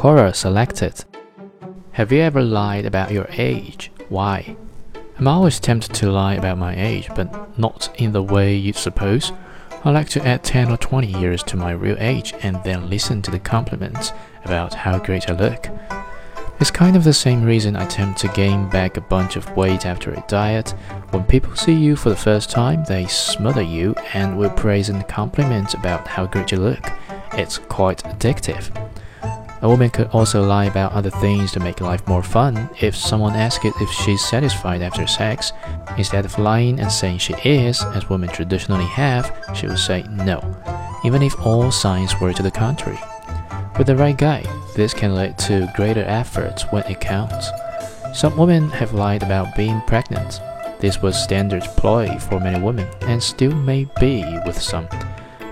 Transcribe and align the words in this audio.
Quora 0.00 0.34
selected. 0.34 1.04
Have 1.92 2.10
you 2.10 2.22
ever 2.22 2.40
lied 2.40 2.86
about 2.86 3.10
your 3.10 3.26
age? 3.32 3.92
Why? 4.08 4.56
I'm 5.18 5.28
always 5.28 5.60
tempted 5.60 5.92
to 5.96 6.10
lie 6.10 6.36
about 6.36 6.56
my 6.56 6.74
age, 6.74 7.10
but 7.14 7.58
not 7.58 7.94
in 8.00 8.12
the 8.12 8.22
way 8.22 8.56
you'd 8.56 8.76
suppose. 8.76 9.30
I 9.84 9.90
like 9.90 10.08
to 10.08 10.26
add 10.26 10.42
10 10.42 10.70
or 10.70 10.78
20 10.78 11.06
years 11.06 11.42
to 11.42 11.58
my 11.58 11.72
real 11.72 11.98
age 12.00 12.32
and 12.40 12.64
then 12.64 12.88
listen 12.88 13.20
to 13.20 13.30
the 13.30 13.38
compliments 13.38 14.12
about 14.46 14.72
how 14.72 14.98
great 14.98 15.28
I 15.28 15.34
look. 15.34 15.68
It's 16.60 16.70
kind 16.70 16.96
of 16.96 17.04
the 17.04 17.12
same 17.12 17.44
reason 17.44 17.76
I 17.76 17.84
attempt 17.84 18.20
to 18.20 18.28
gain 18.28 18.70
back 18.70 18.96
a 18.96 19.02
bunch 19.02 19.36
of 19.36 19.54
weight 19.54 19.84
after 19.84 20.12
a 20.14 20.24
diet. 20.28 20.70
When 21.10 21.24
people 21.24 21.54
see 21.56 21.74
you 21.74 21.94
for 21.94 22.08
the 22.08 22.16
first 22.16 22.50
time, 22.50 22.84
they 22.86 23.06
smother 23.06 23.60
you 23.60 23.94
and 24.14 24.38
will 24.38 24.48
praise 24.48 24.88
and 24.88 25.06
compliment 25.06 25.74
about 25.74 26.08
how 26.08 26.24
great 26.24 26.52
you 26.52 26.56
look. 26.56 26.90
It's 27.34 27.58
quite 27.58 28.02
addictive. 28.04 28.79
A 29.62 29.68
woman 29.68 29.90
could 29.90 30.08
also 30.08 30.42
lie 30.42 30.64
about 30.64 30.92
other 30.92 31.10
things 31.10 31.52
to 31.52 31.60
make 31.60 31.82
life 31.82 32.06
more 32.08 32.22
fun. 32.22 32.70
If 32.80 32.96
someone 32.96 33.34
asks 33.34 33.64
it 33.64 33.74
if 33.78 33.90
she's 33.90 34.24
satisfied 34.24 34.80
after 34.80 35.06
sex, 35.06 35.52
instead 35.98 36.24
of 36.24 36.38
lying 36.38 36.80
and 36.80 36.90
saying 36.90 37.18
she 37.18 37.34
is, 37.44 37.82
as 37.94 38.08
women 38.08 38.30
traditionally 38.30 38.86
have, 38.86 39.36
she 39.54 39.66
would 39.66 39.78
say 39.78 40.02
no, 40.10 40.40
even 41.04 41.22
if 41.22 41.38
all 41.44 41.70
signs 41.70 42.18
were 42.18 42.32
to 42.32 42.42
the 42.42 42.50
contrary. 42.50 42.98
With 43.76 43.86
the 43.86 43.96
right 43.96 44.16
guy, 44.16 44.44
this 44.76 44.94
can 44.94 45.14
lead 45.14 45.36
to 45.40 45.70
greater 45.76 46.04
efforts 46.04 46.62
when 46.70 46.84
it 46.84 47.00
counts. 47.00 47.50
Some 48.14 48.38
women 48.38 48.70
have 48.70 48.94
lied 48.94 49.22
about 49.22 49.54
being 49.56 49.82
pregnant. 49.82 50.40
This 50.80 51.02
was 51.02 51.22
standard 51.22 51.62
ploy 51.76 52.18
for 52.18 52.40
many 52.40 52.58
women, 52.58 52.88
and 53.02 53.22
still 53.22 53.54
may 53.54 53.84
be 54.00 54.24
with 54.46 54.60
some, 54.60 54.88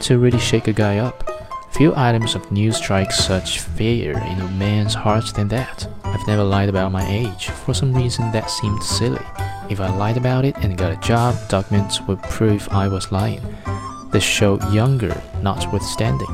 to 0.00 0.18
really 0.18 0.38
shake 0.38 0.68
a 0.68 0.72
guy 0.74 0.98
up. 0.98 1.33
Few 1.74 1.92
items 1.96 2.36
of 2.36 2.52
news 2.52 2.76
strike 2.76 3.10
such 3.10 3.58
fear 3.58 4.12
in 4.12 4.40
a 4.40 4.48
man's 4.50 4.94
heart 4.94 5.34
than 5.34 5.48
that. 5.48 5.88
I've 6.04 6.24
never 6.28 6.44
lied 6.44 6.68
about 6.68 6.92
my 6.92 7.04
age. 7.08 7.48
For 7.48 7.74
some 7.74 7.92
reason, 7.92 8.30
that 8.30 8.48
seemed 8.48 8.80
silly. 8.80 9.24
If 9.68 9.80
I 9.80 9.88
lied 9.88 10.16
about 10.16 10.44
it 10.44 10.56
and 10.58 10.78
got 10.78 10.92
a 10.92 11.06
job, 11.08 11.34
documents 11.48 12.00
would 12.02 12.22
prove 12.22 12.68
I 12.70 12.86
was 12.86 13.10
lying. 13.10 13.42
This 14.12 14.22
showed 14.22 14.62
younger, 14.72 15.20
notwithstanding. 15.42 16.28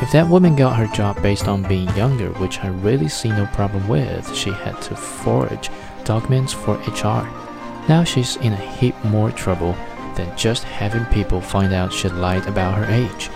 If 0.00 0.10
that 0.12 0.30
woman 0.30 0.56
got 0.56 0.76
her 0.76 0.86
job 0.96 1.20
based 1.22 1.48
on 1.48 1.68
being 1.68 1.94
younger, 1.94 2.30
which 2.40 2.60
I 2.60 2.68
really 2.68 3.08
see 3.08 3.28
no 3.28 3.44
problem 3.52 3.86
with, 3.88 4.34
she 4.34 4.52
had 4.52 4.80
to 4.82 4.96
forge 4.96 5.68
documents 6.04 6.54
for 6.54 6.76
HR. 6.76 7.28
Now 7.90 8.04
she's 8.04 8.36
in 8.36 8.54
a 8.54 8.70
heap 8.76 8.94
more 9.04 9.32
trouble 9.32 9.74
than 10.16 10.34
just 10.34 10.64
having 10.64 11.04
people 11.12 11.42
find 11.42 11.74
out 11.74 11.92
she 11.92 12.08
lied 12.08 12.46
about 12.46 12.78
her 12.78 12.90
age. 12.90 13.28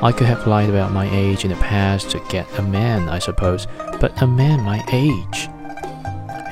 I 0.00 0.12
could 0.12 0.28
have 0.28 0.46
lied 0.46 0.70
about 0.70 0.92
my 0.92 1.10
age 1.12 1.44
in 1.44 1.50
the 1.50 1.56
past 1.56 2.10
to 2.10 2.20
get 2.28 2.46
a 2.56 2.62
man, 2.62 3.08
I 3.08 3.18
suppose, 3.18 3.66
but 4.00 4.22
a 4.22 4.28
man 4.28 4.62
my 4.62 4.84
age. 4.92 5.48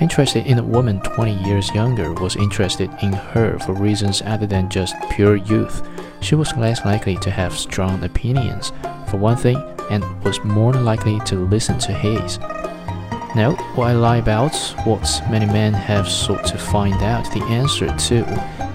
Interested 0.01 0.47
in 0.47 0.59
a 0.59 0.65
woman 0.65 1.01
20 1.01 1.45
years 1.45 1.73
younger 1.73 2.13
was 2.13 2.35
interested 2.35 2.91
in 3.03 3.13
her 3.13 3.57
for 3.61 3.73
reasons 3.73 4.21
other 4.27 4.47
than 4.47 4.69
just 4.69 4.97
pure 5.11 5.37
youth. 5.37 5.89
She 6.21 6.35
was 6.35 6.57
less 6.57 6.85
likely 6.85 7.17
to 7.19 7.31
have 7.31 7.57
strong 7.57 8.03
opinions 8.03 8.73
for 9.09 9.17
one 9.17 9.37
thing, 9.37 9.63
and 9.91 10.05
was 10.25 10.43
more 10.43 10.73
likely 10.73 11.21
to 11.21 11.37
listen 11.37 11.79
to 11.79 11.93
his. 11.93 12.41
Now, 13.37 13.55
what 13.77 13.91
I 13.91 13.93
lie 13.93 14.17
about, 14.17 14.57
what 14.85 15.23
many 15.31 15.47
men 15.47 15.73
have 15.73 16.09
sought 16.09 16.45
to 16.47 16.59
find 16.59 17.01
out 17.03 17.31
the 17.33 17.45
answer 17.45 17.87
to, 17.87 18.25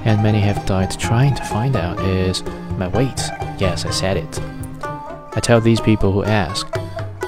and 0.06 0.24
many 0.24 0.40
have 0.40 0.66
died 0.66 0.98
trying 0.98 1.36
to 1.36 1.44
find 1.44 1.76
out, 1.76 2.00
is 2.00 2.42
my 2.78 2.88
weight. 2.88 3.22
Yes, 3.60 3.86
I 3.86 3.92
said 3.92 4.16
it. 4.16 4.40
I 5.34 5.40
tell 5.40 5.62
these 5.62 5.80
people 5.80 6.12
who 6.12 6.24
ask, 6.24 6.68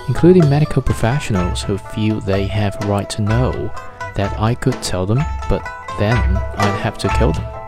including 0.08 0.50
medical 0.50 0.82
professionals 0.82 1.64
who 1.64 1.78
feel 1.78 2.20
they 2.20 2.48
have 2.48 2.76
a 2.84 2.88
right 2.88 3.10
to 3.12 3.22
know, 3.22 3.74
that 4.16 4.38
I 4.40 4.56
could 4.56 4.82
tell 4.84 5.06
them, 5.06 5.20
but 5.50 5.64
then 6.00 6.38
I'd 6.38 6.80
have 6.82 6.98
to 7.00 7.10
kill 7.18 7.32
them. 7.32 7.63